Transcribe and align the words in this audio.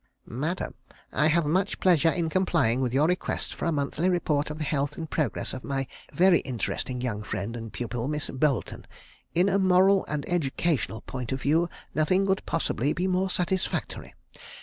"MADAM, 0.25 0.73
"I 1.13 1.27
have 1.27 1.45
much 1.45 1.79
pleasure 1.79 2.09
in 2.09 2.27
complying 2.29 2.81
with 2.81 2.91
your 2.91 3.05
request 3.07 3.53
for 3.53 3.65
a 3.65 3.71
monthly 3.71 4.09
report 4.09 4.49
of 4.49 4.57
the 4.57 4.63
health 4.63 4.97
and 4.97 5.07
progress 5.07 5.53
of 5.53 5.63
my 5.63 5.85
very 6.11 6.39
interesting 6.39 7.01
young 7.01 7.21
friend 7.21 7.55
and 7.55 7.71
pupil, 7.71 8.07
Miss 8.07 8.27
Boleton. 8.31 8.87
In 9.35 9.47
a 9.47 9.59
moral 9.59 10.03
and 10.07 10.27
educational 10.27 11.01
point 11.01 11.31
of 11.31 11.43
view 11.43 11.69
nothing 11.93 12.25
could 12.25 12.43
possibly 12.47 12.93
be 12.93 13.05
more 13.05 13.29
satisfactory.... 13.29 14.15